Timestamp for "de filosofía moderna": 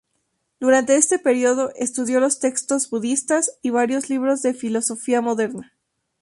4.41-5.75